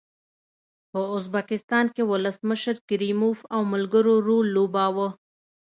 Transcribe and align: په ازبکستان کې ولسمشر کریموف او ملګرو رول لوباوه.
په 0.91 0.99
ازبکستان 1.17 1.85
کې 1.95 2.01
ولسمشر 2.11 2.75
کریموف 2.89 3.39
او 3.53 3.61
ملګرو 3.73 4.15
رول 4.27 4.45
لوباوه. 4.55 5.07